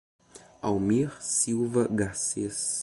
[0.63, 2.57] Almir Silva Garcez